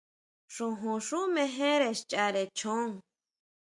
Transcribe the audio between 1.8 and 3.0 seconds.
chasjere chon.